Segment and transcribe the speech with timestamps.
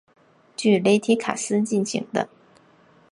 [0.57, 2.27] 据雷提卡斯进行的。